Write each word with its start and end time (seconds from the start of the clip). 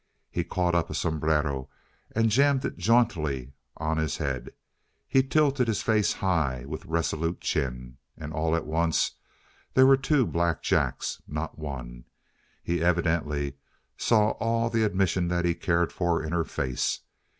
He 0.31 0.43
caught 0.43 0.73
up 0.73 0.89
a 0.89 0.95
sombrero 0.95 1.69
and 2.15 2.31
jammed 2.31 2.65
it 2.65 2.75
jauntily 2.75 3.53
on 3.77 3.97
his 3.97 4.17
head. 4.17 4.49
He 5.07 5.21
tilted 5.21 5.67
his 5.67 5.83
face 5.83 6.13
high, 6.13 6.65
with 6.65 6.87
resolute 6.87 7.39
chin. 7.39 7.99
And 8.17 8.33
all 8.33 8.55
at 8.55 8.65
once 8.65 9.11
there 9.75 9.85
were 9.85 9.97
two 9.97 10.25
Black 10.25 10.63
Jacks, 10.63 11.21
not 11.27 11.59
one. 11.59 12.05
He 12.63 12.83
evidently 12.83 13.57
saw 13.95 14.29
all 14.39 14.71
the 14.71 14.83
admission 14.85 15.27
that 15.27 15.45
he 15.45 15.53
cared 15.53 15.93
for 15.93 16.23
in 16.23 16.31
her 16.31 16.45
face. 16.45 17.01